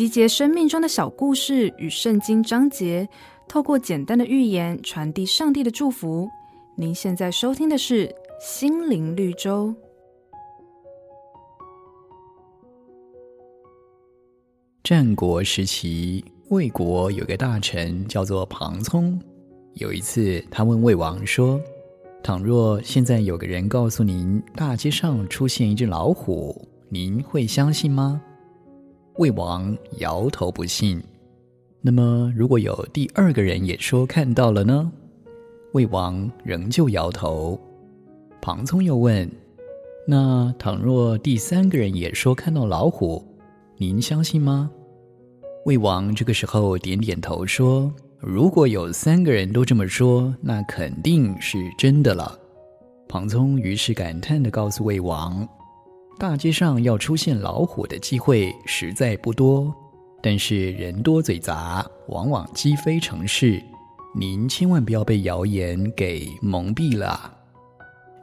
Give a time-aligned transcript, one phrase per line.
[0.00, 3.06] 集结生命中的小故事与圣经章节，
[3.46, 6.26] 透过简单的寓言传递上帝的祝福。
[6.74, 8.08] 您现在收听的是
[8.40, 9.68] 《心灵绿洲》。
[14.82, 19.20] 战国时期，魏国有个大臣叫做庞聪。
[19.74, 21.60] 有一次，他问魏王说
[22.24, 28.18] ：“倘若现在有个人告诉您，大街上出现一只老虎，您会相信吗？”
[29.16, 31.02] 魏王摇头不信。
[31.82, 34.90] 那么，如果有第二个人也说看到了呢？
[35.72, 37.58] 魏王仍旧摇头。
[38.40, 39.30] 庞聪又问
[40.06, 43.24] ：“那倘若第三个人也说看到老虎，
[43.76, 44.70] 您相信吗？”
[45.66, 52.38] 魏王这个时候点点头说：“如果有三个人都这么说，那肯定是真的了。”
[53.08, 55.46] 庞聪于是感叹地告诉魏王
[56.20, 59.74] ：“大街上要出现老虎的机会实在不多，
[60.22, 63.58] 但是人多嘴杂，往往积非成是。
[64.14, 67.34] 您千万不要被谣言给蒙蔽了。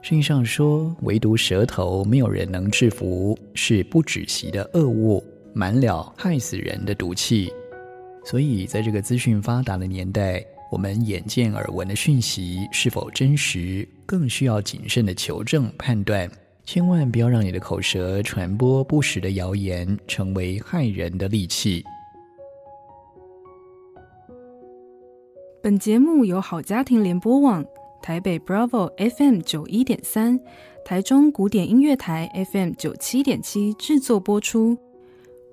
[0.00, 5.20] 圣经上说，唯独舌头没有人能制服，是不止息的恶物。”
[5.52, 7.52] 满了害死人的毒气，
[8.24, 10.40] 所以在这个资讯发达的年代，
[10.70, 16.30] 我们眼见耳闻的讯息是否真实，更需要谨慎的求证判断。
[16.70, 21.82] 千万不要让你的口舌传播不实的谣言，成为害人的利器。
[25.62, 27.64] 本节目由好家庭联播网、
[28.02, 30.38] 台北 Bravo FM 九一点三、
[30.84, 34.76] 台中古典音乐台 FM 九七点七制作播出。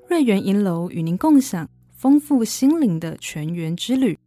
[0.09, 4.19] 瑞源银楼与您共享丰富心灵的泉源之旅。